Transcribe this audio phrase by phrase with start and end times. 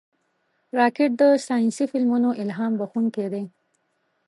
[0.77, 3.43] راکټ د ساینسي فلمونو الهام بښونکی دی